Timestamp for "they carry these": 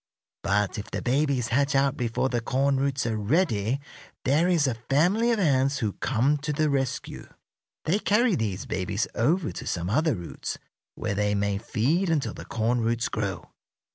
7.85-8.65